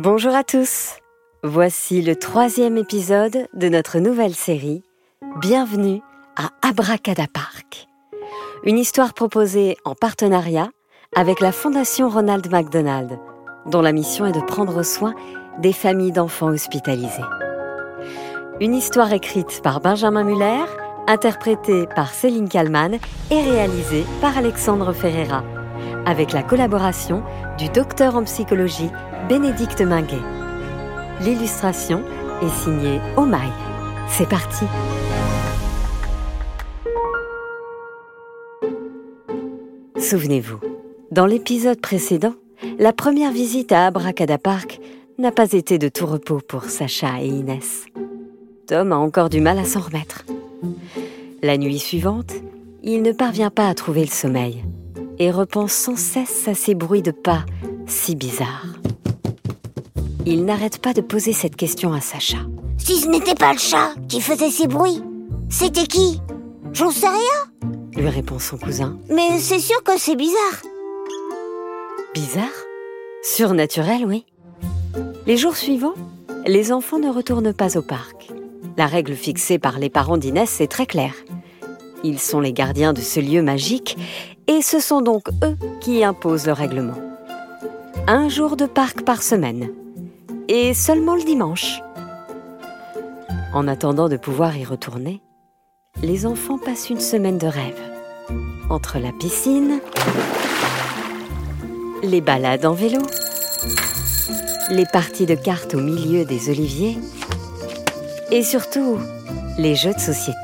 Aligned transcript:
Bonjour 0.00 0.34
à 0.34 0.42
tous. 0.42 0.94
Voici 1.44 2.02
le 2.02 2.16
troisième 2.16 2.76
épisode 2.76 3.46
de 3.54 3.68
notre 3.68 4.00
nouvelle 4.00 4.34
série. 4.34 4.82
Bienvenue 5.40 6.00
à 6.34 6.50
Abracadapark. 6.68 7.86
Une 8.64 8.76
histoire 8.76 9.14
proposée 9.14 9.76
en 9.84 9.94
partenariat 9.94 10.68
avec 11.14 11.38
la 11.38 11.52
Fondation 11.52 12.08
Ronald 12.08 12.50
McDonald, 12.50 13.20
dont 13.66 13.82
la 13.82 13.92
mission 13.92 14.26
est 14.26 14.32
de 14.32 14.40
prendre 14.40 14.82
soin 14.82 15.14
des 15.60 15.72
familles 15.72 16.10
d'enfants 16.10 16.48
hospitalisés. 16.48 17.22
Une 18.60 18.74
histoire 18.74 19.12
écrite 19.12 19.60
par 19.62 19.80
Benjamin 19.80 20.24
Muller, 20.24 20.64
interprétée 21.06 21.86
par 21.94 22.12
Céline 22.12 22.48
Kallmann 22.48 22.98
et 23.30 23.40
réalisée 23.40 24.04
par 24.20 24.36
Alexandre 24.36 24.92
Ferreira, 24.92 25.44
avec 26.04 26.32
la 26.32 26.42
collaboration 26.42 27.22
du 27.58 27.68
docteur 27.68 28.16
en 28.16 28.24
psychologie 28.24 28.90
Bénédicte 29.28 29.80
Minguet. 29.80 30.20
L'illustration 31.22 32.02
est 32.42 32.62
signée 32.62 33.00
Omaï. 33.16 33.48
C'est 34.06 34.28
parti 34.28 34.66
Souvenez-vous, 39.98 40.58
dans 41.10 41.24
l'épisode 41.24 41.80
précédent, 41.80 42.34
la 42.78 42.92
première 42.92 43.32
visite 43.32 43.72
à 43.72 43.86
Abracada 43.86 44.36
Park 44.36 44.78
n'a 45.16 45.32
pas 45.32 45.52
été 45.52 45.78
de 45.78 45.88
tout 45.88 46.06
repos 46.06 46.40
pour 46.46 46.64
Sacha 46.64 47.22
et 47.22 47.28
Inès. 47.28 47.86
Tom 48.66 48.92
a 48.92 48.96
encore 48.96 49.30
du 49.30 49.40
mal 49.40 49.58
à 49.58 49.64
s'en 49.64 49.80
remettre. 49.80 50.26
La 51.42 51.56
nuit 51.56 51.78
suivante, 51.78 52.34
il 52.82 53.00
ne 53.00 53.12
parvient 53.12 53.50
pas 53.50 53.68
à 53.68 53.74
trouver 53.74 54.02
le 54.02 54.08
sommeil 54.08 54.62
et 55.18 55.30
repense 55.30 55.72
sans 55.72 55.96
cesse 55.96 56.46
à 56.46 56.52
ces 56.52 56.74
bruits 56.74 57.00
de 57.00 57.10
pas 57.10 57.46
si 57.86 58.16
bizarres. 58.16 58.83
Il 60.26 60.44
n'arrête 60.44 60.78
pas 60.78 60.94
de 60.94 61.02
poser 61.02 61.32
cette 61.32 61.56
question 61.56 61.92
à 61.92 62.00
Sacha. 62.00 62.38
Si 62.78 62.98
ce 62.98 63.08
n'était 63.08 63.34
pas 63.34 63.52
le 63.52 63.58
chat 63.58 63.90
qui 64.08 64.20
faisait 64.20 64.50
ces 64.50 64.66
bruits, 64.66 65.02
c'était 65.50 65.86
qui? 65.86 66.20
J'en 66.72 66.90
sais 66.90 67.08
rien, 67.08 67.70
lui 67.96 68.08
répond 68.08 68.38
son 68.38 68.56
cousin. 68.56 68.98
mais 69.08 69.38
c'est 69.38 69.60
sûr 69.60 69.82
que 69.84 69.98
c'est 69.98 70.16
bizarre. 70.16 70.62
Bizarre? 72.14 72.48
Surnaturel, 73.22 74.04
oui. 74.06 74.24
Les 75.26 75.36
jours 75.36 75.56
suivants, 75.56 75.94
les 76.46 76.72
enfants 76.72 76.98
ne 76.98 77.10
retournent 77.10 77.52
pas 77.52 77.78
au 77.78 77.82
parc. 77.82 78.30
La 78.76 78.86
règle 78.86 79.14
fixée 79.14 79.58
par 79.58 79.78
les 79.78 79.90
parents 79.90 80.16
d'Inès 80.16 80.60
est 80.60 80.66
très 80.70 80.86
claire. 80.86 81.14
Ils 82.02 82.18
sont 82.18 82.40
les 82.40 82.52
gardiens 82.52 82.92
de 82.92 83.00
ce 83.00 83.20
lieu 83.20 83.42
magique 83.42 83.96
et 84.46 84.62
ce 84.62 84.80
sont 84.80 85.00
donc 85.00 85.28
eux 85.42 85.56
qui 85.80 86.02
imposent 86.02 86.46
le 86.46 86.52
règlement. 86.52 86.98
Un 88.06 88.28
jour 88.28 88.56
de 88.56 88.66
parc 88.66 89.02
par 89.02 89.22
semaine. 89.22 89.70
Et 90.48 90.74
seulement 90.74 91.14
le 91.16 91.22
dimanche. 91.22 91.80
En 93.54 93.66
attendant 93.66 94.08
de 94.08 94.16
pouvoir 94.16 94.56
y 94.56 94.64
retourner, 94.64 95.22
les 96.02 96.26
enfants 96.26 96.58
passent 96.58 96.90
une 96.90 97.00
semaine 97.00 97.38
de 97.38 97.46
rêve. 97.46 97.80
Entre 98.68 98.98
la 98.98 99.12
piscine, 99.12 99.80
les 102.02 102.20
balades 102.20 102.66
en 102.66 102.74
vélo, 102.74 103.00
les 104.70 104.86
parties 104.86 105.26
de 105.26 105.34
cartes 105.34 105.74
au 105.74 105.80
milieu 105.80 106.24
des 106.24 106.50
oliviers 106.50 106.98
et 108.30 108.42
surtout 108.42 108.98
les 109.56 109.74
jeux 109.74 109.94
de 109.94 110.00
société. 110.00 110.38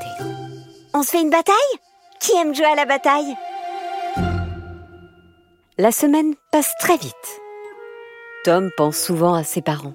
On 0.93 1.03
se 1.03 1.11
fait 1.11 1.21
une 1.21 1.29
bataille? 1.29 1.55
Qui 2.19 2.31
aime 2.37 2.55
jouer 2.55 2.65
à 2.65 2.75
la 2.75 2.85
bataille? 2.85 3.35
La 5.77 5.91
semaine 5.91 6.33
passe 6.51 6.71
très 6.79 6.97
vite. 6.97 7.40
Tom 8.43 8.71
pense 8.75 8.97
souvent 8.97 9.35
à 9.35 9.43
ses 9.43 9.61
parents. 9.61 9.93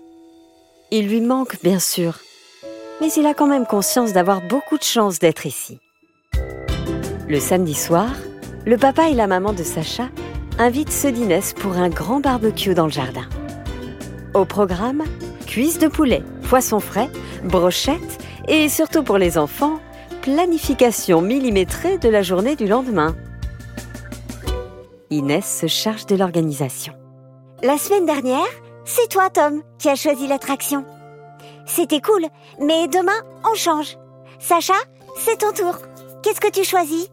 Il 0.92 1.08
lui 1.08 1.20
manque, 1.20 1.60
bien 1.64 1.80
sûr, 1.80 2.20
mais 3.00 3.08
il 3.16 3.26
a 3.26 3.34
quand 3.34 3.48
même 3.48 3.66
conscience 3.66 4.12
d'avoir 4.12 4.40
beaucoup 4.40 4.78
de 4.78 4.84
chance 4.84 5.18
d'être 5.18 5.46
ici. 5.46 5.80
Le 7.28 7.40
samedi 7.40 7.74
soir, 7.74 8.10
le 8.64 8.76
papa 8.76 9.08
et 9.08 9.14
la 9.14 9.26
maman 9.26 9.52
de 9.52 9.64
Sacha 9.64 10.08
invitent 10.60 10.92
ceux 10.92 11.10
d'Inès 11.10 11.54
pour 11.54 11.72
un 11.72 11.88
grand 11.88 12.20
barbecue 12.20 12.74
dans 12.74 12.86
le 12.86 12.92
jardin. 12.92 13.26
Au 14.32 14.44
programme, 14.44 15.02
cuisses 15.46 15.80
de 15.80 15.88
poulet, 15.88 16.22
poisson 16.48 16.78
frais, 16.78 17.10
brochettes 17.42 18.20
et 18.46 18.68
surtout 18.68 19.02
pour 19.02 19.18
les 19.18 19.38
enfants, 19.38 19.80
planification 20.22 21.20
millimétrée 21.20 21.98
de 21.98 22.08
la 22.08 22.22
journée 22.22 22.54
du 22.54 22.68
lendemain. 22.68 23.16
Inès 25.10 25.44
se 25.44 25.66
charge 25.66 26.06
de 26.06 26.14
l'organisation. 26.14 26.94
La 27.62 27.78
semaine 27.78 28.04
dernière, 28.04 28.46
c'est 28.84 29.08
toi, 29.08 29.30
Tom, 29.30 29.62
qui 29.78 29.88
as 29.88 29.96
choisi 29.96 30.26
l'attraction. 30.26 30.84
C'était 31.64 32.02
cool, 32.02 32.26
mais 32.60 32.86
demain, 32.86 33.18
on 33.50 33.54
change. 33.54 33.96
Sacha, 34.38 34.74
c'est 35.18 35.38
ton 35.38 35.52
tour. 35.52 35.76
Qu'est-ce 36.22 36.40
que 36.40 36.50
tu 36.50 36.64
choisis? 36.64 37.08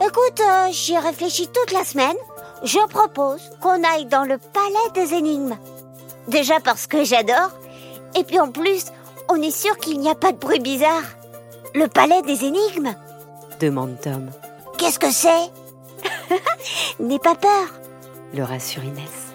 Écoute, 0.00 0.40
euh, 0.40 0.68
j'y 0.70 0.94
ai 0.94 0.98
réfléchi 0.98 1.48
toute 1.48 1.72
la 1.72 1.84
semaine. 1.84 2.16
Je 2.62 2.78
propose 2.88 3.42
qu'on 3.60 3.82
aille 3.82 4.06
dans 4.06 4.22
le 4.22 4.38
palais 4.38 4.92
des 4.94 5.14
énigmes. 5.14 5.58
Déjà 6.28 6.60
parce 6.60 6.86
que 6.86 7.02
j'adore, 7.02 7.50
et 8.16 8.22
puis 8.22 8.38
en 8.38 8.52
plus, 8.52 8.86
on 9.28 9.42
est 9.42 9.50
sûr 9.50 9.76
qu'il 9.78 9.98
n'y 9.98 10.08
a 10.08 10.14
pas 10.14 10.30
de 10.30 10.38
bruit 10.38 10.60
bizarre. 10.60 11.02
Le 11.74 11.88
palais 11.88 12.22
des 12.22 12.44
énigmes? 12.44 12.94
Demande 13.58 14.00
Tom. 14.00 14.30
Qu'est-ce 14.78 14.98
que 15.00 15.10
c'est? 15.10 15.50
N'aie 17.00 17.18
pas 17.18 17.34
peur. 17.34 17.68
Le 18.32 18.44
rassure 18.44 18.84
Inès. 18.84 19.31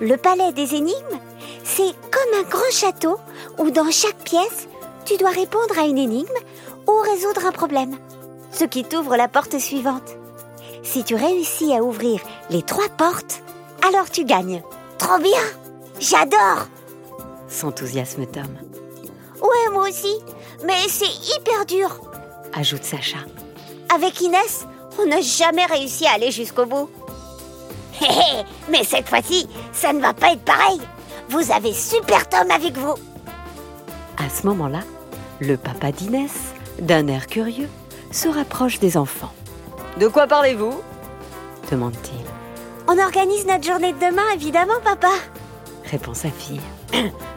Le 0.00 0.16
palais 0.16 0.52
des 0.52 0.74
énigmes, 0.74 1.20
c'est 1.64 1.92
comme 2.10 2.40
un 2.40 2.48
grand 2.48 2.70
château 2.70 3.18
où 3.58 3.70
dans 3.70 3.90
chaque 3.90 4.22
pièce, 4.24 4.68
tu 5.04 5.16
dois 5.16 5.30
répondre 5.30 5.78
à 5.78 5.86
une 5.86 5.98
énigme 5.98 6.28
ou 6.86 6.92
résoudre 7.00 7.46
un 7.46 7.52
problème. 7.52 7.96
Ce 8.52 8.64
qui 8.64 8.84
t'ouvre 8.84 9.16
la 9.16 9.28
porte 9.28 9.58
suivante. 9.58 10.16
Si 10.82 11.04
tu 11.04 11.14
réussis 11.14 11.72
à 11.72 11.82
ouvrir 11.82 12.20
les 12.50 12.62
trois 12.62 12.88
portes, 12.88 13.42
alors 13.86 14.10
tu 14.10 14.24
gagnes. 14.24 14.62
Trop 14.98 15.18
bien 15.18 15.40
J'adore 15.98 16.66
S'enthousiasme 17.48 18.26
Tom. 18.26 18.46
Ouais, 19.40 19.72
moi 19.72 19.88
aussi. 19.88 20.14
Mais 20.64 20.88
c'est 20.88 21.36
hyper 21.36 21.66
dur. 21.66 22.00
Ajoute 22.54 22.84
Sacha. 22.84 23.18
Avec 23.94 24.20
Inès, 24.20 24.66
on 24.98 25.06
n'a 25.06 25.20
jamais 25.20 25.66
réussi 25.66 26.06
à 26.06 26.12
aller 26.12 26.30
jusqu'au 26.30 26.66
bout. 26.66 26.88
Hé 28.00 28.04
hé, 28.04 28.44
mais 28.68 28.84
cette 28.84 29.08
fois-ci, 29.08 29.48
ça 29.72 29.92
ne 29.92 30.00
va 30.00 30.12
pas 30.14 30.32
être 30.32 30.44
pareil. 30.44 30.80
Vous 31.28 31.52
avez 31.52 31.72
Super 31.72 32.28
Tom 32.28 32.50
avec 32.50 32.76
vous. 32.76 32.94
À 34.16 34.28
ce 34.28 34.46
moment-là, 34.46 34.80
le 35.40 35.56
papa 35.56 35.92
d'Inès, 35.92 36.32
d'un 36.80 37.06
air 37.06 37.26
curieux, 37.26 37.68
se 38.10 38.28
rapproche 38.28 38.78
des 38.80 38.96
enfants. 38.96 39.32
De 39.98 40.08
quoi 40.08 40.26
parlez-vous? 40.26 40.80
demande-t-il. 41.70 42.24
On 42.88 42.98
organise 42.98 43.46
notre 43.46 43.64
journée 43.64 43.92
de 43.92 43.98
demain, 44.10 44.28
évidemment, 44.34 44.80
papa. 44.82 45.12
Répond 45.88 46.14
sa 46.14 46.30
fille. 46.30 46.60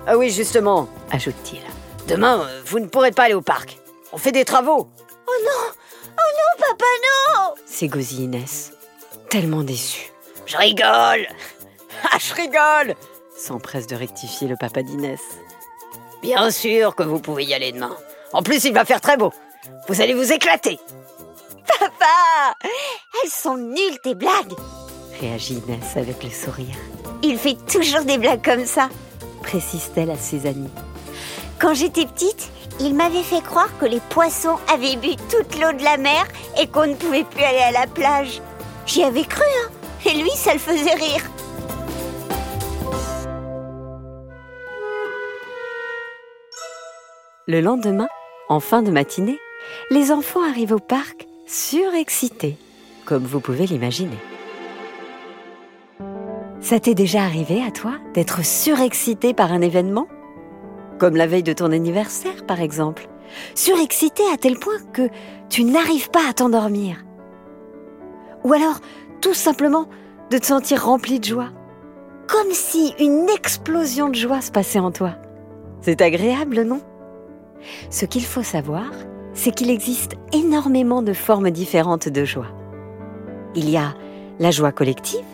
ah 0.08 0.18
oui, 0.18 0.32
justement, 0.32 0.88
ajoute-t-il. 1.12 1.62
Demain, 2.08 2.48
vous 2.66 2.80
ne 2.80 2.88
pourrez 2.88 3.12
pas 3.12 3.24
aller 3.24 3.36
au 3.36 3.42
parc. 3.42 3.78
On 4.12 4.18
fait 4.18 4.32
des 4.32 4.46
travaux. 4.46 4.90
Oh 5.28 5.32
non 5.46 5.72
Oh 6.08 6.32
non, 6.38 6.66
papa, 6.68 6.86
non 7.04 7.54
S'égosille 7.66 8.22
Inès, 8.24 8.72
tellement 9.30 9.64
déçue. 9.64 10.13
Je 10.46 10.58
rigole 10.58 11.28
Ah, 12.12 12.18
je 12.20 12.34
rigole 12.34 12.96
S'empresse 13.36 13.88
de 13.88 13.96
rectifier 13.96 14.48
le 14.48 14.56
papa 14.56 14.84
d'Inès. 14.84 15.20
Bien 16.22 16.52
sûr 16.52 16.96
que 16.96 17.04
vous 17.04 17.20
pouvez 17.20 17.44
y 17.46 17.54
aller 17.54 17.72
demain. 17.72 17.96
En 18.32 18.44
plus, 18.44 18.64
il 18.66 18.74
va 18.74 18.86
faire 18.86 19.02
très 19.02 19.18
beau. 19.18 19.32
Vous 19.88 20.02
allez 20.02 20.14
vous 20.14 20.32
éclater. 20.32 20.80
Papa 21.68 22.56
Elles 23.24 23.30
sont 23.30 23.58
nulles, 23.58 24.00
tes 24.04 24.16
blagues 24.16 24.54
Réagit 25.20 25.62
Inès 25.68 25.98
avec 25.98 26.24
le 26.24 26.30
sourire. 26.30 26.76
Il 27.22 27.38
fait 27.38 27.58
toujours 27.66 28.04
des 28.04 28.18
blagues 28.18 28.44
comme 28.44 28.66
ça. 28.66 28.90
Précise-t-elle 29.42 30.12
à 30.12 30.18
ses 30.18 30.46
amis. 30.46 30.70
Quand 31.60 31.74
j'étais 31.74 32.06
petite, 32.06 32.50
il 32.80 32.94
m'avait 32.96 33.24
fait 33.24 33.42
croire 33.42 33.70
que 33.80 33.86
les 33.86 34.00
poissons 34.10 34.58
avaient 34.74 34.96
bu 34.96 35.16
toute 35.30 35.60
l'eau 35.60 35.72
de 35.72 35.84
la 35.84 35.98
mer 35.98 36.26
et 36.60 36.68
qu'on 36.68 36.88
ne 36.88 36.96
pouvait 36.96 37.24
plus 37.24 37.44
aller 37.44 37.60
à 37.60 37.72
la 37.72 37.88
plage. 37.88 38.42
J'y 38.86 39.04
avais 39.04 39.24
cru, 39.24 39.44
hein 39.44 39.70
Et 40.06 40.14
lui, 40.16 40.32
ça 40.32 40.54
le 40.54 40.60
faisait 40.60 40.94
rire. 40.96 41.24
Le 47.48 47.62
lendemain, 47.62 48.08
en 48.50 48.60
fin 48.60 48.82
de 48.82 48.92
matinée, 48.92 49.40
les 49.90 50.12
enfants 50.12 50.44
arrivent 50.44 50.74
au 50.74 50.80
parc 50.80 51.28
surexcités, 51.46 52.58
comme 53.06 53.24
vous 53.24 53.40
pouvez 53.40 53.66
l'imaginer. 53.66 54.18
Ça 56.62 56.80
t'est 56.80 56.96
déjà 56.96 57.24
arrivé 57.24 57.62
à 57.62 57.72
toi 57.72 57.94
d'être 58.14 58.46
surexcité 58.46 59.34
par 59.34 59.52
un 59.52 59.62
événement? 59.62 60.08
Comme 61.00 61.18
la 61.18 61.28
veille 61.28 61.44
de 61.44 61.52
ton 61.54 61.72
anniversaire, 61.72 62.46
par 62.46 62.62
exemple. 62.62 63.10
Surexcité 63.56 64.24
à 64.34 64.38
tel 64.38 64.58
point 64.58 64.80
que 64.94 65.10
tu 65.50 65.66
n'arrives 65.66 66.10
pas 66.10 66.28
à 66.30 66.34
t'endormir. 66.34 67.04
Ou 68.44 68.54
alors, 68.54 68.80
tout 69.24 69.34
simplement, 69.34 69.86
de 70.30 70.38
te 70.38 70.46
sentir 70.46 70.86
rempli 70.86 71.20
de 71.20 71.26
joie. 71.26 71.50
comme 72.28 72.52
si 72.52 72.94
une 73.00 73.30
explosion 73.30 74.10
de 74.10 74.16
joie 74.16 74.42
se 74.42 74.52
passait 74.52 74.80
en 74.80 74.92
toi. 74.92 75.16
C'est 75.82 76.02
agréable, 76.02 76.62
non? 76.64 76.82
Ce 77.90 78.06
qu'il 78.06 78.24
faut 78.24 78.44
savoir, 78.44 78.90
c'est 79.34 79.54
qu'il 79.54 79.70
existe 79.70 80.14
énormément 80.32 81.02
de 81.02 81.14
formes 81.14 81.52
différentes 81.52 82.08
de 82.08 82.26
joie. 82.26 82.48
Il 83.56 83.70
y 83.70 83.78
a 83.78 83.94
la 84.40 84.52
joie 84.52 84.72
collective. 84.72 85.26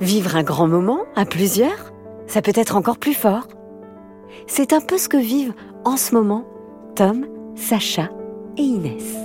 Vivre 0.00 0.36
un 0.36 0.42
grand 0.42 0.68
moment 0.68 1.00
à 1.16 1.24
plusieurs, 1.24 1.92
ça 2.26 2.42
peut 2.42 2.52
être 2.54 2.76
encore 2.76 2.98
plus 2.98 3.14
fort. 3.14 3.48
C'est 4.46 4.72
un 4.72 4.80
peu 4.80 4.98
ce 4.98 5.08
que 5.08 5.16
vivent 5.16 5.54
en 5.84 5.96
ce 5.96 6.14
moment 6.14 6.44
Tom, 6.94 7.26
Sacha 7.56 8.10
et 8.58 8.62
Inès. 8.62 9.23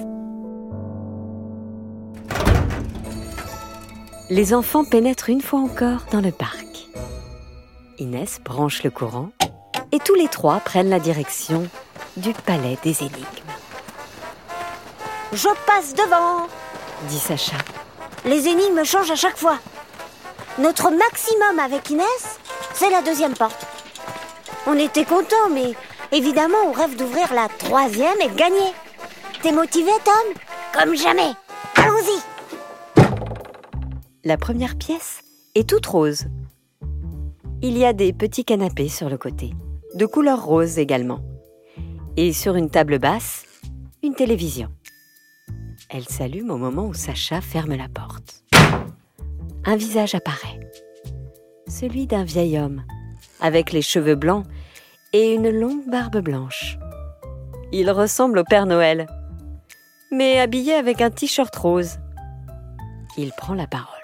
Les 4.31 4.53
enfants 4.53 4.85
pénètrent 4.85 5.29
une 5.29 5.41
fois 5.41 5.59
encore 5.59 6.01
dans 6.11 6.21
le 6.21 6.31
parc. 6.31 6.67
Inès 7.97 8.39
branche 8.39 8.83
le 8.83 8.91
courant 8.91 9.31
et 9.91 9.97
tous 9.97 10.13
les 10.13 10.27
trois 10.27 10.59
prennent 10.59 10.91
la 10.91 10.99
direction 10.99 11.67
du 12.15 12.31
palais 12.33 12.77
des 12.83 13.01
énigmes. 13.01 13.25
Je 15.33 15.47
passe 15.65 15.95
devant 15.95 16.47
dit 17.07 17.17
Sacha. 17.17 17.57
Les 18.23 18.47
énigmes 18.47 18.83
changent 18.83 19.09
à 19.09 19.15
chaque 19.15 19.37
fois. 19.37 19.57
Notre 20.59 20.91
maximum 20.91 21.57
avec 21.57 21.89
Inès, 21.89 22.39
c'est 22.75 22.91
la 22.91 23.01
deuxième 23.01 23.33
porte. 23.33 23.65
On 24.67 24.77
était 24.77 25.05
contents, 25.05 25.49
mais 25.51 25.73
évidemment, 26.11 26.57
on 26.67 26.71
rêve 26.71 26.95
d'ouvrir 26.95 27.33
la 27.33 27.47
troisième 27.47 28.21
et 28.21 28.29
de 28.29 28.35
gagner. 28.35 28.73
T'es 29.41 29.51
motivé, 29.51 29.91
Tom? 30.05 30.33
Comme 30.71 30.95
jamais. 30.95 31.31
La 34.29 34.37
première 34.37 34.75
pièce 34.75 35.23
est 35.55 35.67
toute 35.67 35.87
rose. 35.87 36.27
Il 37.63 37.75
y 37.75 37.83
a 37.83 37.93
des 37.93 38.13
petits 38.13 38.45
canapés 38.45 38.87
sur 38.87 39.09
le 39.09 39.17
côté, 39.17 39.55
de 39.95 40.05
couleur 40.05 40.45
rose 40.45 40.77
également. 40.77 41.21
Et 42.15 42.31
sur 42.31 42.55
une 42.55 42.69
table 42.69 42.99
basse, 42.99 43.47
une 44.03 44.13
télévision. 44.13 44.69
Elle 45.89 46.07
s'allume 46.07 46.51
au 46.51 46.57
moment 46.57 46.85
où 46.85 46.93
Sacha 46.93 47.41
ferme 47.41 47.73
la 47.73 47.89
porte. 47.89 48.43
Un 49.65 49.75
visage 49.75 50.13
apparaît. 50.13 50.59
Celui 51.67 52.05
d'un 52.05 52.23
vieil 52.23 52.59
homme, 52.59 52.83
avec 53.41 53.71
les 53.71 53.81
cheveux 53.81 54.13
blancs 54.13 54.45
et 55.11 55.33
une 55.33 55.49
longue 55.49 55.89
barbe 55.89 56.19
blanche. 56.19 56.77
Il 57.71 57.89
ressemble 57.89 58.37
au 58.37 58.43
Père 58.43 58.67
Noël, 58.67 59.07
mais 60.11 60.39
habillé 60.39 60.75
avec 60.75 61.01
un 61.01 61.09
t-shirt 61.09 61.55
rose. 61.55 61.97
Il 63.17 63.31
prend 63.31 63.55
la 63.55 63.65
parole. 63.65 63.99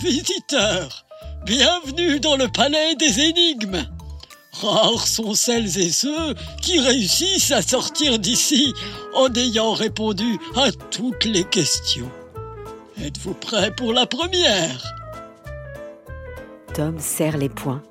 Visiteurs, 0.00 1.04
bienvenue 1.44 2.20
dans 2.20 2.36
le 2.36 2.48
palais 2.48 2.94
des 2.94 3.20
énigmes. 3.20 3.84
Rares 4.50 5.06
sont 5.06 5.34
celles 5.34 5.78
et 5.78 5.90
ceux 5.90 6.34
qui 6.62 6.80
réussissent 6.80 7.50
à 7.50 7.60
sortir 7.60 8.18
d'ici 8.18 8.72
en 9.14 9.30
ayant 9.34 9.74
répondu 9.74 10.38
à 10.56 10.72
toutes 10.72 11.26
les 11.26 11.44
questions. 11.44 12.10
Êtes-vous 12.98 13.34
prêt 13.34 13.74
pour 13.74 13.92
la 13.92 14.06
première? 14.06 14.82
Tom 16.72 16.98
serre 16.98 17.36
les 17.36 17.50
poings. 17.50 17.82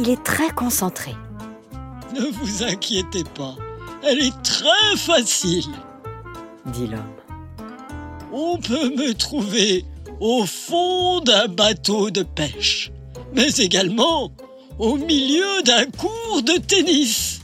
Il 0.00 0.10
est 0.10 0.22
très 0.22 0.50
concentré. 0.50 1.14
Ne 2.14 2.26
vous 2.26 2.62
inquiétez 2.62 3.24
pas, 3.24 3.56
elle 4.02 4.20
est 4.20 4.42
très 4.42 4.96
facile, 4.98 5.72
dit 6.66 6.88
l'homme. 6.88 7.00
On 8.34 8.58
peut 8.58 8.90
me 8.90 9.14
trouver 9.14 9.86
au 10.22 10.46
fond 10.46 11.18
d'un 11.18 11.48
bateau 11.48 12.10
de 12.10 12.22
pêche, 12.22 12.92
mais 13.34 13.48
également 13.58 14.30
au 14.78 14.94
milieu 14.94 15.62
d'un 15.64 15.86
cours 15.86 16.42
de 16.44 16.60
tennis. 16.60 17.40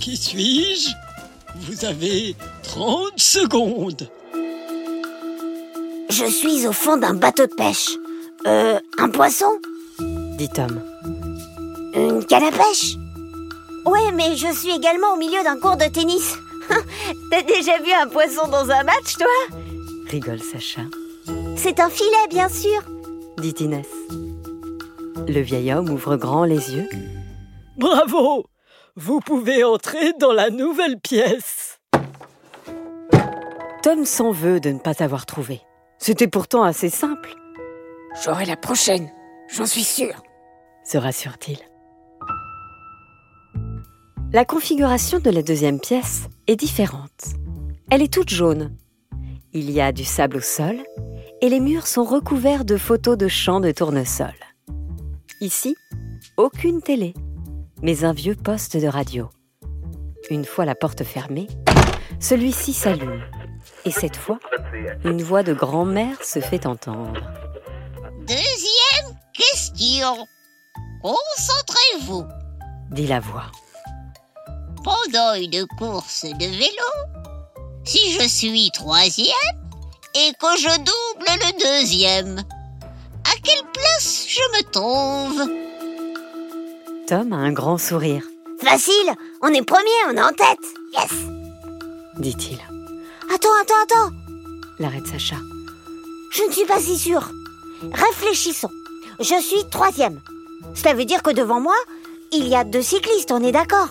Qui 0.00 0.16
suis-je? 0.16 0.88
Vous 1.60 1.84
avez 1.84 2.34
30 2.62 3.18
secondes. 3.18 4.08
Je 6.08 6.24
suis 6.24 6.66
au 6.66 6.72
fond 6.72 6.96
d'un 6.96 7.12
bateau 7.12 7.46
de 7.46 7.54
pêche. 7.54 7.90
Euh, 8.46 8.80
un 8.96 9.10
poisson? 9.10 9.50
Dit 10.38 10.48
Tom. 10.48 10.80
Une 11.94 12.24
canne 12.24 12.44
à 12.44 12.52
pêche? 12.52 12.96
Ouais, 13.84 14.12
mais 14.14 14.34
je 14.34 14.50
suis 14.50 14.70
également 14.70 15.12
au 15.12 15.16
milieu 15.18 15.42
d'un 15.44 15.58
cours 15.58 15.76
de 15.76 15.84
tennis. 15.84 16.36
T'as 17.30 17.42
déjà 17.42 17.78
vu 17.80 17.92
un 17.92 18.08
poisson 18.08 18.48
dans 18.48 18.70
un 18.70 18.82
match, 18.82 19.16
toi? 19.18 19.58
Rigole 20.10 20.40
Sacha. 20.40 20.80
C'est 21.56 21.80
un 21.80 21.88
filet, 21.88 22.28
bien 22.28 22.48
sûr, 22.48 22.82
dit 23.38 23.54
Inès. 23.60 23.88
Le 25.26 25.40
vieil 25.40 25.72
homme 25.72 25.90
ouvre 25.90 26.16
grand 26.16 26.44
les 26.44 26.74
yeux. 26.74 26.88
Bravo 27.76 28.44
Vous 28.94 29.20
pouvez 29.20 29.64
entrer 29.64 30.12
dans 30.20 30.32
la 30.32 30.50
nouvelle 30.50 31.00
pièce. 31.00 31.80
Tom 33.82 34.04
s'en 34.04 34.32
veut 34.32 34.60
de 34.60 34.70
ne 34.70 34.78
pas 34.78 35.02
avoir 35.02 35.26
trouvé. 35.26 35.60
C'était 35.98 36.28
pourtant 36.28 36.62
assez 36.62 36.90
simple. 36.90 37.34
J'aurai 38.22 38.44
la 38.44 38.56
prochaine, 38.56 39.10
j'en 39.48 39.66
suis 39.66 39.84
sûr, 39.84 40.14
se 40.84 40.98
rassure-t-il. 40.98 41.58
La 44.32 44.44
configuration 44.44 45.18
de 45.20 45.30
la 45.30 45.42
deuxième 45.42 45.80
pièce 45.80 46.28
est 46.46 46.56
différente. 46.56 47.24
Elle 47.90 48.02
est 48.02 48.12
toute 48.12 48.30
jaune. 48.30 48.76
Il 49.52 49.70
y 49.70 49.80
a 49.80 49.92
du 49.92 50.04
sable 50.04 50.36
au 50.36 50.40
sol 50.40 50.76
et 51.40 51.48
les 51.48 51.60
murs 51.60 51.86
sont 51.86 52.04
recouverts 52.04 52.64
de 52.64 52.76
photos 52.76 53.16
de 53.16 53.28
champs 53.28 53.60
de 53.60 53.70
tournesol. 53.70 54.34
Ici, 55.40 55.76
aucune 56.36 56.82
télé, 56.82 57.14
mais 57.82 58.04
un 58.04 58.12
vieux 58.12 58.34
poste 58.34 58.76
de 58.76 58.86
radio. 58.86 59.28
Une 60.30 60.44
fois 60.44 60.64
la 60.64 60.74
porte 60.74 61.04
fermée, 61.04 61.46
celui-ci 62.20 62.72
s'allume. 62.72 63.22
Et 63.84 63.90
cette 63.90 64.16
fois, 64.16 64.38
une 65.04 65.22
voix 65.22 65.42
de 65.42 65.52
grand-mère 65.52 66.22
se 66.24 66.40
fait 66.40 66.66
entendre. 66.66 67.20
Deuxième 68.26 69.16
question. 69.32 70.26
Concentrez-vous, 71.02 72.24
dit 72.90 73.06
la 73.06 73.20
voix. 73.20 73.52
Pendant 74.82 75.34
une 75.34 75.66
course 75.78 76.24
de 76.24 76.46
vélo, 76.46 77.22
si 77.84 78.12
je 78.12 78.26
suis 78.26 78.70
troisième 78.72 79.65
et 80.16 80.32
que 80.40 80.56
je 80.58 80.76
double 80.78 81.26
le 81.26 81.80
deuxième, 81.80 82.38
à 83.24 83.36
quelle 83.42 83.66
place 83.72 84.26
je 84.28 84.40
me 84.56 84.62
trouve? 84.70 85.42
Tom 87.06 87.32
a 87.32 87.36
un 87.36 87.52
grand 87.52 87.78
sourire. 87.78 88.22
Facile, 88.62 89.14
on 89.42 89.48
est 89.48 89.62
premier, 89.62 90.00
on 90.08 90.16
est 90.16 90.22
en 90.22 90.32
tête. 90.32 90.66
Yes 90.94 91.36
dit-il. 92.18 92.58
Attends, 93.34 93.50
attends, 93.60 93.82
attends 93.82 94.16
l'arrête 94.78 95.06
Sacha. 95.06 95.36
Je 96.32 96.42
ne 96.44 96.52
suis 96.52 96.66
pas 96.66 96.80
si 96.80 96.98
sûre. 96.98 97.30
Réfléchissons. 97.92 98.70
Je 99.20 99.40
suis 99.40 99.64
troisième. 99.70 100.20
Cela 100.74 100.94
veut 100.94 101.04
dire 101.04 101.22
que 101.22 101.30
devant 101.30 101.60
moi, 101.60 101.76
il 102.32 102.46
y 102.46 102.54
a 102.54 102.64
deux 102.64 102.82
cyclistes, 102.82 103.32
on 103.32 103.42
est 103.42 103.52
d'accord? 103.52 103.88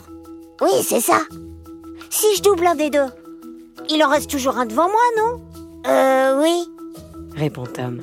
Oui, 0.62 0.84
c'est 0.84 1.02
ça. 1.02 1.22
Si 2.10 2.36
je 2.36 2.44
double 2.44 2.68
un 2.68 2.76
des 2.76 2.90
deux, 2.90 3.08
il 3.90 4.04
en 4.04 4.10
reste 4.10 4.30
toujours 4.30 4.58
un 4.58 4.66
devant 4.66 4.88
moi, 4.88 5.02
non? 5.18 5.42
Euh, 5.88 6.42
oui, 6.42 6.68
répond 7.36 7.66
Tom. 7.66 8.02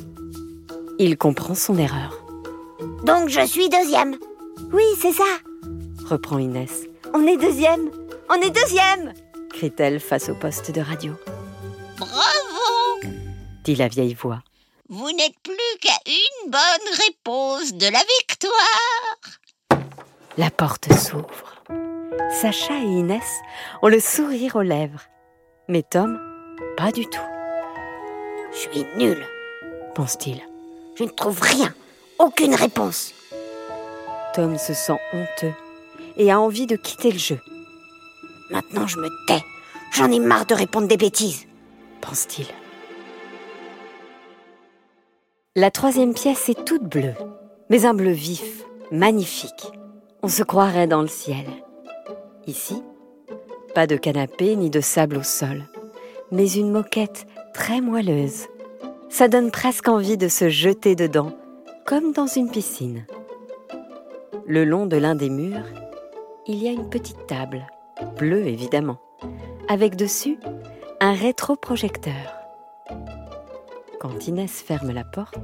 Il 0.99 1.17
comprend 1.19 1.55
son 1.55 1.77
erreur. 1.77 2.25
Donc 3.05 3.29
je 3.29 3.45
suis 3.47 3.69
deuxième. 3.69 4.17
Oui, 4.73 4.85
c'est 5.01 5.13
ça, 5.13 5.25
reprend 6.09 6.39
Inès. 6.39 6.85
On 7.15 7.27
est 7.27 7.37
deuxième. 7.37 7.91
On 8.31 8.41
est 8.41 8.51
deuxième 8.51 9.13
crie-t-elle 9.53 10.01
face 10.01 10.29
au 10.29 10.35
poste 10.35 10.73
de 10.73 10.81
radio. 10.81 11.13
Bravo 11.97 13.13
dit 13.63 13.77
la 13.77 13.87
vieille 13.87 14.15
voix. 14.15 14.43
Vous 14.89 15.09
n'êtes 15.13 15.39
plus 15.45 15.79
qu'à 15.81 15.97
une 16.07 16.51
bonne 16.51 17.07
réponse 17.07 17.73
de 17.75 17.87
la 17.87 18.01
victoire. 18.19 19.87
La 20.37 20.51
porte 20.51 20.93
s'ouvre. 20.93 21.63
Sacha 22.41 22.75
et 22.75 22.87
Inès 22.87 23.23
ont 23.83 23.89
le 23.89 24.01
sourire 24.01 24.57
aux 24.57 24.63
lèvres. 24.63 25.03
Mais 25.69 25.85
Tom, 25.85 26.19
pas 26.77 26.91
du 26.91 27.07
tout. 27.07 27.32
Je 28.53 28.59
suis 28.59 28.87
nul, 28.97 29.25
pense-t-il. 29.95 30.41
Je 30.95 31.05
ne 31.05 31.09
trouve 31.09 31.41
rien, 31.41 31.75
aucune 32.19 32.55
réponse. 32.55 33.13
Tom 34.35 34.59
se 34.59 34.75
sent 34.75 34.99
honteux 35.13 35.55
et 36.17 36.31
a 36.31 36.39
envie 36.39 36.67
de 36.67 36.77
quitter 36.77 37.11
le 37.11 37.19
jeu. 37.19 37.41
Maintenant 38.51 38.87
je 38.87 38.99
me 38.99 39.09
tais. 39.27 39.43
J'en 39.95 40.11
ai 40.11 40.21
marre 40.21 40.47
de 40.47 40.55
répondre 40.55 40.89
des 40.89 40.97
bêtises, 40.97 41.47
pense-t-il. 42.01 42.47
La 45.55 45.71
troisième 45.71 46.15
pièce 46.15 46.49
est 46.49 46.65
toute 46.65 46.85
bleue, 46.85 47.15
mais 47.69 47.85
un 47.85 47.93
bleu 47.93 48.11
vif, 48.11 48.65
magnifique. 48.91 49.67
On 50.23 50.29
se 50.29 50.43
croirait 50.43 50.87
dans 50.87 51.03
le 51.03 51.09
ciel. 51.09 51.45
Ici, 52.47 52.83
pas 53.75 53.87
de 53.87 53.97
canapé 53.97 54.57
ni 54.57 54.71
de 54.71 54.81
sable 54.81 55.19
au 55.19 55.23
sol, 55.23 55.63
mais 56.31 56.51
une 56.51 56.71
moquette 56.71 57.27
très 57.53 57.81
moelleuse. 57.81 58.47
Ça 59.09 59.29
donne 59.29 59.51
presque 59.51 59.89
envie 59.89 60.17
de 60.17 60.29
se 60.29 60.49
jeter 60.49 60.95
dedans, 60.95 61.33
comme 61.87 62.13
dans 62.13 62.27
une 62.27 62.51
piscine. 62.51 63.07
Le 64.47 64.65
long 64.65 64.87
de 64.87 64.97
l'un 64.97 65.15
des 65.15 65.31
murs, 65.31 65.67
il 66.47 66.63
y 66.63 66.69
a 66.69 66.73
une 66.73 66.89
petite 66.89 67.27
table, 67.27 67.67
bleue 68.19 68.47
évidemment, 68.47 68.99
avec 69.69 69.97
dessus 69.97 70.39
un 71.01 71.13
rétroprojecteur. 71.13 72.35
Quand 74.01 74.27
Inès 74.27 74.51
ferme 74.51 74.91
la 74.91 75.05
porte, 75.05 75.39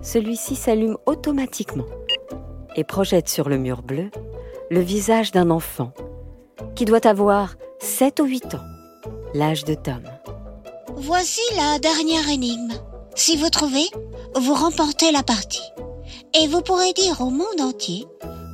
celui-ci 0.00 0.56
s'allume 0.56 0.96
automatiquement 1.06 1.86
et 2.76 2.84
projette 2.84 3.28
sur 3.28 3.48
le 3.48 3.58
mur 3.58 3.82
bleu 3.82 4.10
le 4.70 4.80
visage 4.80 5.32
d'un 5.32 5.50
enfant 5.50 5.92
qui 6.74 6.84
doit 6.84 7.06
avoir 7.06 7.56
7 7.80 8.20
ou 8.20 8.24
8 8.24 8.54
ans, 8.54 8.64
l'âge 9.34 9.64
de 9.64 9.74
Tom. 9.74 10.02
Voici 11.04 11.40
la 11.56 11.80
dernière 11.80 12.28
énigme. 12.28 12.72
Si 13.16 13.36
vous 13.36 13.50
trouvez, 13.50 13.88
vous 14.36 14.54
remportez 14.54 15.10
la 15.10 15.24
partie. 15.24 15.68
Et 16.40 16.46
vous 16.46 16.60
pourrez 16.60 16.92
dire 16.92 17.20
au 17.20 17.30
monde 17.30 17.60
entier 17.60 18.06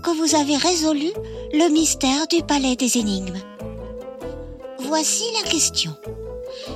que 0.02 0.10
vous 0.16 0.34
avez 0.34 0.56
résolu 0.56 1.12
le 1.52 1.70
mystère 1.70 2.26
du 2.26 2.42
palais 2.42 2.74
des 2.74 2.96
énigmes. 2.96 3.36
Voici 4.78 5.24
la 5.42 5.50
question. 5.50 5.94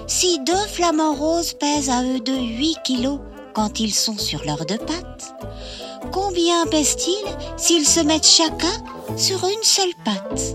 Si 0.07 0.41
deux 0.41 0.67
flamants 0.75 1.15
roses 1.15 1.55
pèsent 1.55 1.89
à 1.89 2.05
eux 2.05 2.21
deux 2.21 2.39
8 2.39 2.77
kilos 2.85 3.21
quand 3.55 3.81
ils 3.81 3.95
sont 3.95 4.19
sur 4.19 4.45
leurs 4.45 4.67
deux 4.67 4.77
pattes, 4.77 5.35
combien 6.13 6.67
pèsent-ils 6.67 7.37
s'ils 7.57 7.87
se 7.87 8.01
mettent 8.01 8.27
chacun 8.27 8.85
sur 9.17 9.43
une 9.45 9.63
seule 9.63 9.95
patte? 10.05 10.55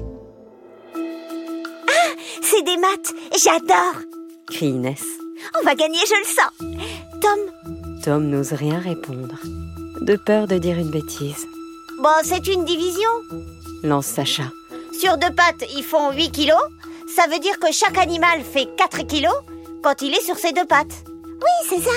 C'est 2.43 2.61
des 2.61 2.77
maths, 2.77 3.13
j'adore 3.43 4.16
crie 4.47 4.67
Inès. 4.67 5.03
On 5.59 5.65
va 5.65 5.75
gagner, 5.75 5.99
je 6.07 6.13
le 6.19 6.25
sens 6.25 7.21
Tom, 7.21 7.39
Tom 8.03 8.29
n'ose 8.29 8.53
rien 8.53 8.79
répondre, 8.79 9.35
de 10.01 10.15
peur 10.15 10.47
de 10.47 10.57
dire 10.57 10.77
une 10.77 10.89
bêtise. 10.91 11.45
bon, 11.99 12.09
c'est 12.23 12.47
une 12.47 12.65
division. 12.65 13.09
Lance 13.83 14.07
Sacha. 14.07 14.43
Sur 14.99 15.17
deux 15.17 15.33
pattes, 15.33 15.63
ils 15.75 15.83
font 15.83 16.11
8 16.11 16.31
kilos. 16.31 16.57
Ça 17.15 17.27
veut 17.27 17.39
dire 17.39 17.59
que 17.59 17.71
chaque 17.71 17.97
animal 17.97 18.41
fait 18.41 18.67
4 18.77 19.05
kilos 19.05 19.33
quand 19.83 20.01
il 20.01 20.13
est 20.13 20.23
sur 20.25 20.37
ses 20.37 20.51
deux 20.51 20.65
pattes. 20.65 21.03
Oui, 21.25 21.67
c'est 21.69 21.81
ça. 21.81 21.91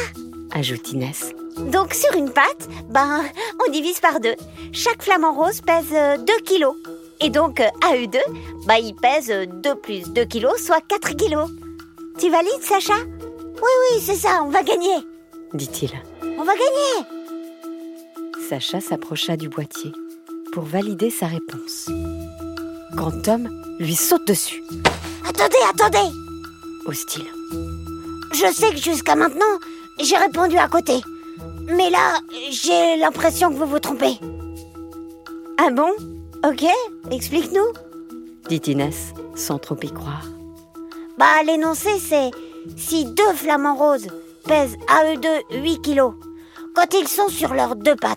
ajoute 0.52 0.92
Inès. 0.92 1.30
Donc 1.72 1.94
sur 1.94 2.14
une 2.14 2.30
patte, 2.30 2.68
ben, 2.88 3.24
on 3.66 3.70
divise 3.70 4.00
par 4.00 4.20
deux. 4.20 4.34
Chaque 4.72 5.02
flamant 5.02 5.32
rose 5.34 5.60
pèse 5.62 5.92
euh, 5.92 6.16
2 6.16 6.32
kilos. 6.44 6.74
Et 7.22 7.28
donc, 7.28 7.60
euh, 7.60 7.68
à 7.86 7.96
eux 7.96 8.06
deux, 8.06 8.18
bah, 8.66 8.78
ils 8.78 8.94
pèsent 8.94 9.30
euh, 9.30 9.46
2 9.46 9.74
plus 9.76 10.08
2 10.10 10.24
kilos, 10.24 10.56
soit 10.62 10.80
4 10.86 11.16
kilos. 11.16 11.50
Tu 12.20 12.30
valides, 12.30 12.62
Sacha 12.62 12.94
Oui, 12.96 13.72
oui, 13.94 14.00
c'est 14.02 14.14
ça, 14.16 14.42
on 14.44 14.48
va 14.50 14.62
gagner. 14.62 14.96
dit-il. 15.54 15.90
On 16.38 16.44
va 16.44 16.52
gagner. 16.54 17.06
Sacha 18.48 18.80
s'approcha 18.80 19.36
du 19.36 19.48
boîtier 19.48 19.92
pour 20.52 20.64
valider 20.64 21.10
sa 21.10 21.26
réponse. 21.26 21.88
Quand 22.96 23.22
Tom 23.22 23.48
lui 23.78 23.94
saute 23.94 24.26
dessus, 24.26 24.62
Attendez, 25.28 25.56
attendez. 25.72 26.08
hostile. 26.86 27.26
Je 28.32 28.52
sais 28.52 28.70
que 28.70 28.76
jusqu'à 28.76 29.14
maintenant, 29.16 29.58
j'ai 30.00 30.16
répondu 30.16 30.56
à 30.58 30.68
côté. 30.68 31.00
Mais 31.66 31.88
là, 31.90 32.18
j'ai 32.50 32.96
l'impression 32.96 33.50
que 33.50 33.54
vous 33.56 33.66
vous 33.66 33.78
trompez. 33.78 34.18
Ah 35.58 35.70
bon? 35.70 35.90
Ok, 36.44 36.64
explique-nous. 37.10 37.66
dit 38.48 38.62
Inès, 38.70 39.12
sans 39.36 39.58
trop 39.58 39.76
y 39.82 39.90
croire. 39.92 40.24
Bah, 41.20 41.42
l'énoncé, 41.44 41.90
c'est 41.98 42.30
si 42.78 43.04
deux 43.04 43.34
flamants 43.34 43.76
roses 43.76 44.06
pèsent 44.46 44.78
à 44.88 45.12
eux 45.12 45.18
deux 45.18 45.58
8 45.58 45.82
kilos 45.82 46.14
quand 46.74 46.94
ils 46.94 47.08
sont 47.08 47.28
sur 47.28 47.52
leurs 47.52 47.76
deux 47.76 47.94
pattes, 47.94 48.16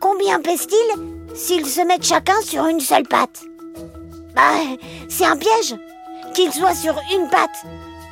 combien 0.00 0.38
pèsent-ils 0.38 1.34
s'ils 1.34 1.64
se 1.64 1.80
mettent 1.80 2.04
chacun 2.04 2.38
sur 2.42 2.66
une 2.66 2.80
seule 2.80 3.08
patte? 3.08 3.44
Bah, 4.36 4.52
c'est 5.08 5.24
un 5.24 5.38
piège. 5.38 5.76
Qu'ils 6.34 6.52
soient 6.52 6.74
sur 6.74 6.94
une 7.14 7.30
patte, 7.30 7.64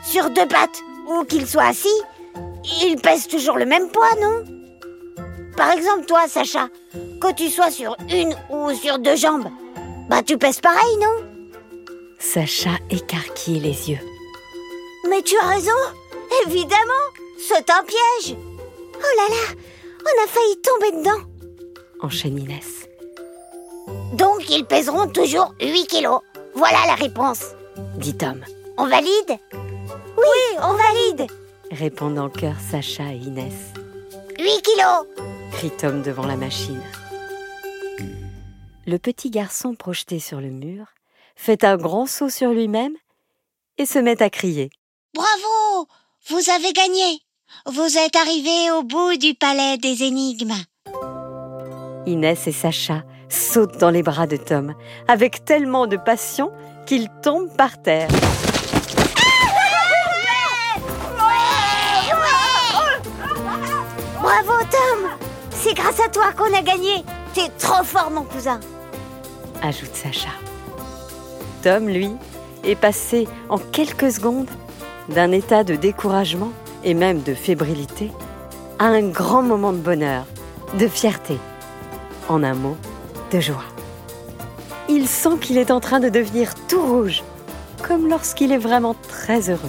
sur 0.02 0.30
deux 0.30 0.48
pattes 0.48 0.80
ou 1.10 1.24
qu'ils 1.24 1.46
soient 1.46 1.64
assis, 1.66 1.88
ils 2.82 2.96
pèsent 2.96 3.28
toujours 3.28 3.58
le 3.58 3.66
même 3.66 3.88
poids, 3.88 4.14
non? 4.22 4.42
Par 5.54 5.70
exemple, 5.70 6.06
toi, 6.06 6.28
Sacha, 6.28 6.68
que 7.20 7.30
tu 7.34 7.50
sois 7.50 7.70
sur 7.70 7.94
une 8.10 8.34
ou 8.48 8.72
sur 8.72 8.98
deux 8.98 9.16
jambes, 9.16 9.50
bah 10.08 10.22
tu 10.22 10.38
pèses 10.38 10.60
pareil, 10.60 10.96
non? 10.98 11.31
Sacha 12.22 12.78
écarquille 12.88 13.58
les 13.58 13.90
yeux. 13.90 13.98
Mais 15.10 15.22
tu 15.22 15.36
as 15.38 15.46
raison, 15.48 15.70
évidemment, 16.46 17.04
c'est 17.36 17.68
un 17.68 17.82
piège. 17.82 18.36
Oh 18.94 19.16
là 19.16 19.28
là, 19.28 19.54
on 20.04 20.24
a 20.24 20.28
failli 20.28 20.56
tomber 20.62 20.92
dedans. 21.02 21.26
Enchaîne 22.00 22.38
Inès. 22.38 22.88
Donc 24.14 24.48
ils 24.48 24.64
pèseront 24.64 25.08
toujours 25.08 25.52
8 25.60 25.86
kilos. 25.88 26.20
Voilà 26.54 26.78
la 26.86 26.94
réponse. 26.94 27.42
Dit 27.96 28.16
Tom, 28.16 28.40
On 28.78 28.86
valide? 28.86 29.38
Oui, 29.52 30.58
on 30.62 30.74
valide. 30.74 31.26
répondent 31.72 32.18
en 32.18 32.28
chœur 32.30 32.54
Sacha 32.70 33.12
et 33.12 33.16
Inès. 33.16 33.52
8 34.38 34.62
kilos. 34.62 35.06
crie 35.52 35.70
Tom 35.70 36.02
devant 36.02 36.26
la 36.26 36.36
machine. 36.36 36.80
Le 38.86 38.98
petit 38.98 39.30
garçon 39.30 39.74
projeté 39.74 40.20
sur 40.20 40.40
le 40.40 40.50
mur 40.50 40.86
fait 41.42 41.64
un 41.64 41.76
grand 41.76 42.06
saut 42.06 42.28
sur 42.28 42.50
lui-même 42.50 42.94
et 43.76 43.84
se 43.84 43.98
met 43.98 44.22
à 44.22 44.30
crier. 44.30 44.70
Bravo 45.12 45.88
Vous 46.28 46.50
avez 46.50 46.72
gagné 46.72 47.18
Vous 47.66 47.98
êtes 47.98 48.14
arrivé 48.14 48.70
au 48.78 48.84
bout 48.84 49.16
du 49.16 49.34
palais 49.34 49.76
des 49.76 50.04
énigmes. 50.04 50.54
Inès 52.06 52.46
et 52.46 52.52
Sacha 52.52 53.02
sautent 53.28 53.76
dans 53.78 53.90
les 53.90 54.04
bras 54.04 54.28
de 54.28 54.36
Tom 54.36 54.74
avec 55.08 55.44
tellement 55.44 55.88
de 55.88 55.96
passion 55.96 56.52
qu'ils 56.86 57.08
tombent 57.24 57.54
par 57.56 57.82
terre. 57.82 58.08
Bravo 64.20 64.52
Tom. 64.70 65.10
C'est 65.50 65.74
grâce 65.74 65.98
à 65.98 66.08
toi 66.08 66.32
qu'on 66.36 66.56
a 66.56 66.62
gagné. 66.62 67.02
T'es 67.34 67.48
trop 67.58 67.82
fort 67.82 68.12
mon 68.12 68.22
cousin. 68.22 68.60
ajoute 69.60 69.94
Sacha. 69.94 70.30
Tom, 71.62 71.88
lui, 71.88 72.10
est 72.64 72.74
passé 72.74 73.28
en 73.48 73.58
quelques 73.58 74.12
secondes 74.12 74.50
d'un 75.08 75.32
état 75.32 75.64
de 75.64 75.74
découragement 75.74 76.52
et 76.84 76.94
même 76.94 77.22
de 77.22 77.34
fébrilité 77.34 78.10
à 78.78 78.86
un 78.86 79.08
grand 79.08 79.42
moment 79.42 79.72
de 79.72 79.78
bonheur, 79.78 80.26
de 80.78 80.88
fierté, 80.88 81.38
en 82.28 82.42
un 82.42 82.54
mot, 82.54 82.76
de 83.30 83.40
joie. 83.40 83.64
Il 84.88 85.06
sent 85.06 85.38
qu'il 85.40 85.56
est 85.56 85.70
en 85.70 85.80
train 85.80 86.00
de 86.00 86.08
devenir 86.08 86.54
tout 86.66 86.82
rouge, 86.82 87.22
comme 87.86 88.08
lorsqu'il 88.08 88.52
est 88.52 88.58
vraiment 88.58 88.94
très 88.94 89.50
heureux. 89.50 89.60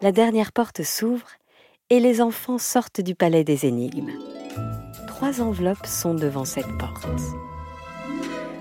La 0.00 0.12
dernière 0.12 0.52
porte 0.52 0.82
s'ouvre 0.82 1.26
et 1.90 2.00
les 2.00 2.20
enfants 2.20 2.58
sortent 2.58 3.00
du 3.00 3.14
palais 3.14 3.44
des 3.44 3.66
énigmes 3.66 4.12
trois 5.18 5.40
enveloppes 5.40 5.84
sont 5.84 6.14
devant 6.14 6.44
cette 6.44 6.78
porte. 6.78 7.08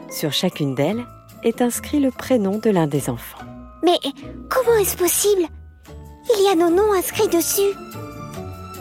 Sur 0.09 0.31
chacune 0.31 0.75
d'elles 0.75 1.05
est 1.43 1.61
inscrit 1.61 1.99
le 1.99 2.11
prénom 2.11 2.57
de 2.57 2.69
l'un 2.69 2.87
des 2.87 3.09
enfants. 3.09 3.39
Mais 3.83 3.99
comment 4.49 4.77
est-ce 4.79 4.97
possible? 4.97 5.43
Il 6.37 6.43
y 6.43 6.49
a 6.49 6.55
nos 6.55 6.73
noms 6.73 6.93
inscrits 6.93 7.27
dessus. 7.27 7.75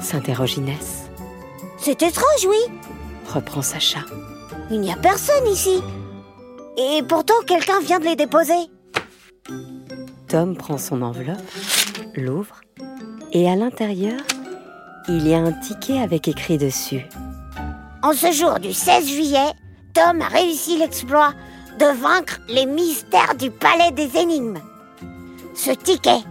S'interroge 0.01 0.57
Inès, 0.57 1.05
C'est 1.79 2.03
étrange, 2.03 2.47
oui. 2.49 2.73
reprend 3.33 3.63
Sacha. 3.63 4.01
Il 4.71 4.81
n'y 4.81 4.93
a 4.93 4.97
personne 4.97 5.47
ici. 5.47 5.81
Et 6.77 7.03
pourtant, 7.03 7.35
quelqu'un 7.47 7.81
vient 7.81 7.99
de 7.99 8.05
les 8.05 8.17
déposer. 8.17 8.55
Tom 10.29 10.57
prend 10.57 10.77
son 10.79 11.03
enveloppe, 11.03 11.39
l'ouvre, 12.15 12.61
et 13.33 13.49
à 13.49 13.57
l'intérieur, 13.57 14.21
il 15.09 15.27
y 15.27 15.35
a 15.35 15.39
un 15.39 15.53
ticket 15.53 16.01
avec 16.01 16.27
écrit 16.29 16.59
dessus. 16.59 17.07
En 18.03 18.13
ce 18.13 18.33
jour 18.33 18.59
du 18.59 18.73
16 18.73 19.07
juillet, 19.09 19.53
Tom 19.97 20.21
a 20.21 20.29
réussi 20.29 20.77
l'exploit 20.77 21.33
de 21.79 21.87
vaincre 21.87 22.39
les 22.51 22.67
mystères 22.67 23.35
du 23.35 23.51
palais 23.51 23.93
des 23.93 24.15
énigmes. 24.19 24.59
Ce 25.55 25.71
ticket 25.71 26.23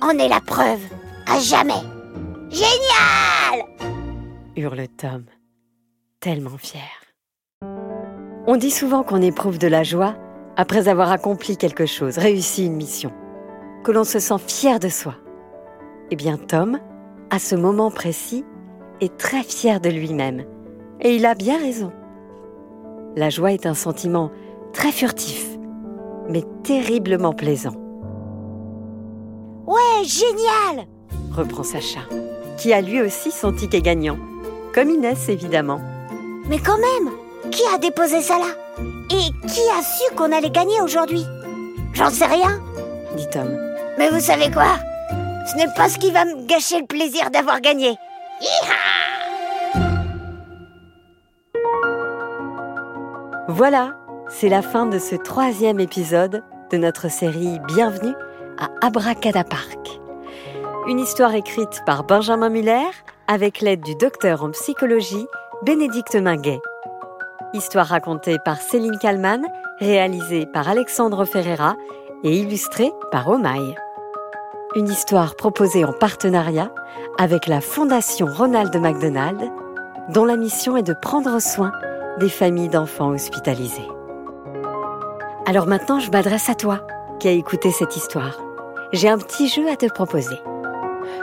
en 0.00 0.18
est 0.18 0.30
la 0.30 0.40
preuve 0.40 0.80
à 1.26 1.38
jamais. 1.38 1.74
Génial 2.48 3.66
hurle 4.56 4.88
Tom, 4.96 5.26
tellement 6.20 6.56
fier. 6.56 6.80
On 8.46 8.56
dit 8.56 8.70
souvent 8.70 9.02
qu'on 9.02 9.20
éprouve 9.20 9.58
de 9.58 9.68
la 9.68 9.82
joie 9.82 10.16
après 10.56 10.88
avoir 10.88 11.12
accompli 11.12 11.58
quelque 11.58 11.84
chose, 11.84 12.16
réussi 12.16 12.64
une 12.64 12.76
mission, 12.76 13.12
que 13.84 13.92
l'on 13.92 14.04
se 14.04 14.20
sent 14.20 14.38
fier 14.46 14.80
de 14.80 14.88
soi. 14.88 15.16
Eh 16.10 16.16
bien, 16.16 16.38
Tom, 16.38 16.78
à 17.28 17.38
ce 17.38 17.56
moment 17.56 17.90
précis, 17.90 18.46
est 19.02 19.18
très 19.18 19.42
fier 19.42 19.82
de 19.82 19.90
lui-même. 19.90 20.46
Et 21.02 21.14
il 21.16 21.26
a 21.26 21.34
bien 21.34 21.58
raison. 21.58 21.92
La 23.16 23.30
joie 23.30 23.52
est 23.52 23.66
un 23.66 23.74
sentiment 23.74 24.30
très 24.72 24.92
furtif, 24.92 25.46
mais 26.28 26.42
terriblement 26.62 27.32
plaisant, 27.32 27.74
Ouais, 29.66 30.04
génial 30.04 30.86
reprend 31.32 31.64
Sacha. 31.64 32.00
qui 32.56 32.72
a 32.72 32.80
lui 32.80 33.02
aussi 33.02 33.30
son 33.32 33.52
ticket 33.52 33.80
gagnant. 33.80 34.16
Comme 34.72 34.90
Inès, 34.90 35.28
évidemment. 35.28 35.80
Mais 36.48 36.58
quand 36.58 36.76
même, 36.78 37.12
qui 37.50 37.62
a 37.74 37.78
déposé 37.78 38.20
ça 38.20 38.38
là? 38.38 38.46
Et 39.10 39.48
qui 39.48 39.60
a 39.76 39.82
su 39.82 40.14
qu'on 40.14 40.30
allait 40.32 40.50
gagner 40.50 40.80
aujourd'hui? 40.82 41.24
J'en 41.94 42.10
sais 42.10 42.26
rien. 42.26 42.60
dit 43.16 43.28
Tom. 43.30 43.48
Mais 43.98 44.10
vous 44.10 44.20
savez 44.20 44.50
quoi? 44.50 44.76
Ce 45.50 45.56
n'est 45.56 45.72
pas 45.74 45.88
ce 45.88 45.98
qui 45.98 46.10
va 46.10 46.24
me 46.24 46.46
gâcher 46.46 46.78
le 46.80 46.86
plaisir 46.86 47.30
d'avoir 47.30 47.60
gagné. 47.60 47.96
Voilà, 53.56 53.94
c'est 54.28 54.50
la 54.50 54.60
fin 54.60 54.84
de 54.84 54.98
ce 54.98 55.14
troisième 55.14 55.80
épisode 55.80 56.42
de 56.70 56.76
notre 56.76 57.10
série 57.10 57.58
Bienvenue 57.66 58.12
à 58.58 58.68
Abracadapark. 58.86 59.98
Une 60.88 60.98
histoire 60.98 61.34
écrite 61.34 61.80
par 61.86 62.04
Benjamin 62.04 62.50
Muller 62.50 62.84
avec 63.28 63.62
l'aide 63.62 63.80
du 63.80 63.94
docteur 63.94 64.44
en 64.44 64.50
psychologie 64.50 65.26
Bénédicte 65.62 66.16
Minguet. 66.16 66.60
Histoire 67.54 67.86
racontée 67.86 68.36
par 68.44 68.60
Céline 68.60 68.98
Kallmann, 68.98 69.46
réalisée 69.80 70.44
par 70.44 70.68
Alexandre 70.68 71.24
Ferreira 71.24 71.76
et 72.24 72.36
illustrée 72.36 72.92
par 73.10 73.26
Omaï. 73.26 73.74
Une 74.74 74.90
histoire 74.90 75.34
proposée 75.34 75.86
en 75.86 75.94
partenariat 75.94 76.74
avec 77.16 77.46
la 77.46 77.62
Fondation 77.62 78.26
Ronald 78.26 78.76
McDonald, 78.76 79.50
dont 80.10 80.26
la 80.26 80.36
mission 80.36 80.76
est 80.76 80.82
de 80.82 80.94
prendre 81.00 81.40
soin 81.40 81.72
des 82.18 82.28
familles 82.28 82.68
d'enfants 82.68 83.10
hospitalisés. 83.10 83.88
Alors 85.46 85.66
maintenant, 85.66 86.00
je 86.00 86.10
m'adresse 86.10 86.48
à 86.48 86.54
toi 86.54 86.86
qui 87.20 87.28
as 87.28 87.32
écouté 87.32 87.70
cette 87.70 87.96
histoire. 87.96 88.38
J'ai 88.92 89.08
un 89.08 89.18
petit 89.18 89.48
jeu 89.48 89.68
à 89.70 89.76
te 89.76 89.86
proposer. 89.86 90.36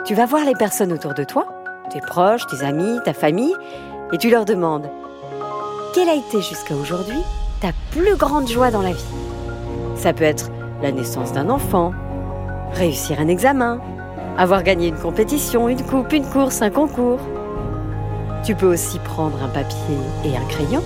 Tu 0.05 0.15
vas 0.15 0.25
voir 0.25 0.45
les 0.45 0.55
personnes 0.55 0.93
autour 0.93 1.13
de 1.13 1.23
toi, 1.23 1.47
tes 1.91 2.01
proches, 2.01 2.47
tes 2.47 2.63
amis, 2.63 2.99
ta 3.05 3.13
famille, 3.13 3.55
et 4.11 4.17
tu 4.17 4.29
leur 4.29 4.45
demandes 4.45 4.89
quelle 5.93 6.09
a 6.09 6.15
été 6.15 6.41
jusqu'à 6.41 6.73
aujourd'hui 6.73 7.21
ta 7.61 7.69
plus 7.91 8.15
grande 8.15 8.47
joie 8.47 8.71
dans 8.71 8.81
la 8.81 8.93
vie? 8.93 9.05
Ça 9.95 10.11
peut 10.11 10.23
être 10.23 10.49
la 10.81 10.91
naissance 10.91 11.33
d'un 11.33 11.49
enfant, 11.51 11.91
réussir 12.73 13.19
un 13.19 13.27
examen, 13.27 13.79
avoir 14.35 14.63
gagné 14.63 14.87
une 14.87 14.97
compétition, 14.97 15.69
une 15.69 15.83
coupe, 15.83 16.11
une 16.11 16.25
course, 16.25 16.63
un 16.63 16.71
concours. 16.71 17.19
Tu 18.43 18.55
peux 18.55 18.67
aussi 18.67 18.99
prendre 18.99 19.41
un 19.41 19.47
papier 19.47 19.97
et 20.25 20.35
un 20.35 20.45
crayon 20.45 20.83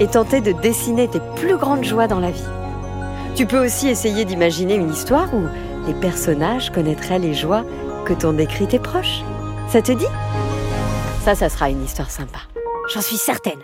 et 0.00 0.06
tenter 0.06 0.40
de 0.40 0.52
dessiner 0.52 1.08
tes 1.08 1.20
plus 1.36 1.56
grandes 1.56 1.84
joies 1.84 2.06
dans 2.06 2.20
la 2.20 2.30
vie. 2.30 2.44
Tu 3.34 3.46
peux 3.46 3.64
aussi 3.64 3.88
essayer 3.88 4.24
d'imaginer 4.24 4.76
une 4.76 4.90
histoire 4.90 5.32
où 5.34 5.42
les 5.86 5.94
personnages 5.94 6.70
connaîtraient 6.70 7.18
les 7.18 7.34
joies 7.34 7.64
que 8.06 8.14
t'ont 8.14 8.32
décrit 8.32 8.66
tes 8.66 8.78
proches. 8.78 9.22
Ça 9.68 9.82
te 9.82 9.92
dit? 9.92 10.06
Ça, 11.22 11.34
ça 11.34 11.48
sera 11.48 11.68
une 11.68 11.84
histoire 11.84 12.10
sympa. 12.10 12.38
J'en 12.94 13.02
suis 13.02 13.16
certaine. 13.16 13.60